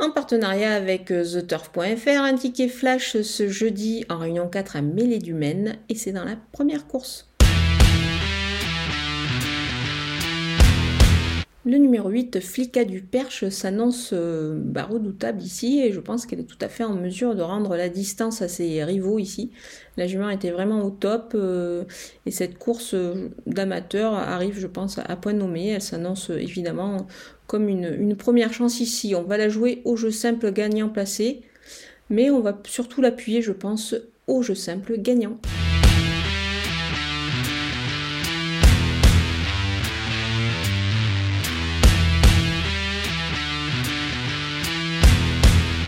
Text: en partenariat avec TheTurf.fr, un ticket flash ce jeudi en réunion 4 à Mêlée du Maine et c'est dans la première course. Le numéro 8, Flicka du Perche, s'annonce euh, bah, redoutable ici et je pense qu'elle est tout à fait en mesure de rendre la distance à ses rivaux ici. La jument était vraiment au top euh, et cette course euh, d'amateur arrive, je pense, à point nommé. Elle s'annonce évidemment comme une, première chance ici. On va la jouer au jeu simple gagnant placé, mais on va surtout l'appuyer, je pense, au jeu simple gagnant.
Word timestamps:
en 0.00 0.10
partenariat 0.10 0.74
avec 0.74 1.06
TheTurf.fr, 1.06 2.22
un 2.22 2.34
ticket 2.34 2.68
flash 2.68 3.20
ce 3.20 3.48
jeudi 3.48 4.04
en 4.08 4.18
réunion 4.18 4.48
4 4.48 4.76
à 4.76 4.82
Mêlée 4.82 5.18
du 5.18 5.34
Maine 5.34 5.76
et 5.88 5.94
c'est 5.94 6.12
dans 6.12 6.24
la 6.24 6.36
première 6.52 6.86
course. 6.86 7.28
Le 11.68 11.76
numéro 11.76 12.08
8, 12.08 12.40
Flicka 12.40 12.86
du 12.86 13.02
Perche, 13.02 13.46
s'annonce 13.50 14.12
euh, 14.14 14.58
bah, 14.58 14.84
redoutable 14.84 15.42
ici 15.42 15.82
et 15.84 15.92
je 15.92 16.00
pense 16.00 16.24
qu'elle 16.24 16.40
est 16.40 16.44
tout 16.44 16.56
à 16.62 16.70
fait 16.70 16.82
en 16.82 16.94
mesure 16.94 17.34
de 17.34 17.42
rendre 17.42 17.76
la 17.76 17.90
distance 17.90 18.40
à 18.40 18.48
ses 18.48 18.82
rivaux 18.84 19.18
ici. 19.18 19.50
La 19.98 20.06
jument 20.06 20.30
était 20.30 20.50
vraiment 20.50 20.82
au 20.82 20.88
top 20.88 21.32
euh, 21.34 21.84
et 22.24 22.30
cette 22.30 22.56
course 22.56 22.94
euh, 22.94 23.28
d'amateur 23.46 24.14
arrive, 24.14 24.58
je 24.58 24.66
pense, 24.66 24.98
à 24.98 25.16
point 25.16 25.34
nommé. 25.34 25.68
Elle 25.68 25.82
s'annonce 25.82 26.30
évidemment 26.30 27.06
comme 27.46 27.68
une, 27.68 28.16
première 28.16 28.54
chance 28.54 28.80
ici. 28.80 29.14
On 29.14 29.24
va 29.24 29.36
la 29.36 29.50
jouer 29.50 29.82
au 29.84 29.94
jeu 29.94 30.10
simple 30.10 30.50
gagnant 30.52 30.88
placé, 30.88 31.42
mais 32.08 32.30
on 32.30 32.40
va 32.40 32.58
surtout 32.64 33.02
l'appuyer, 33.02 33.42
je 33.42 33.52
pense, 33.52 33.94
au 34.26 34.40
jeu 34.40 34.54
simple 34.54 34.96
gagnant. 34.96 35.38